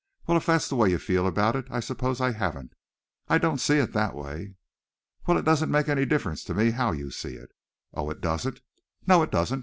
"Well 0.25 0.35
if 0.35 0.47
that's 0.47 0.67
the 0.67 0.75
way 0.75 0.89
you 0.89 0.97
feel 0.97 1.27
about 1.27 1.55
it 1.55 1.67
I 1.69 1.79
suppose 1.79 2.19
I 2.21 2.31
haven't. 2.31 2.73
I 3.27 3.37
don't 3.37 3.59
see 3.59 3.77
it 3.77 3.93
that 3.93 4.15
way." 4.15 4.55
"Well, 5.27 5.37
it 5.37 5.45
doesn't 5.45 5.69
make 5.69 5.89
any 5.89 6.07
difference 6.07 6.43
to 6.45 6.55
me 6.55 6.71
how 6.71 6.91
you 6.91 7.11
see 7.11 7.35
it." 7.35 7.51
"Oh, 7.93 8.11
doesn't 8.11 8.55
it?" 8.57 8.63
"No, 9.05 9.21
it 9.21 9.29
doesn't." 9.29 9.59